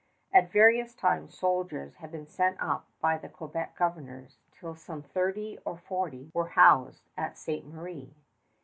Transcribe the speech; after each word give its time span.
At 0.33 0.51
various 0.51 0.95
times 0.95 1.37
soldiers 1.37 1.93
had 1.97 2.11
been 2.11 2.25
sent 2.25 2.59
up 2.59 2.87
by 3.01 3.19
the 3.19 3.29
Quebec 3.29 3.75
governors, 3.77 4.39
till 4.51 4.73
some 4.73 5.03
thirty 5.03 5.59
or 5.63 5.77
forty 5.77 6.31
were 6.33 6.47
housed 6.47 7.11
at 7.15 7.37
Ste. 7.37 7.63
Marie. 7.65 8.11